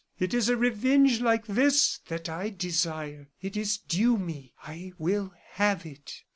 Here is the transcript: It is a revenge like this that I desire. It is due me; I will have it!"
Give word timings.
It 0.17 0.33
is 0.33 0.49
a 0.49 0.57
revenge 0.57 1.21
like 1.21 1.45
this 1.45 1.99
that 2.07 2.27
I 2.27 2.49
desire. 2.49 3.29
It 3.39 3.55
is 3.55 3.77
due 3.77 4.17
me; 4.17 4.55
I 4.63 4.93
will 4.97 5.31
have 5.57 5.85
it!" 5.85 6.23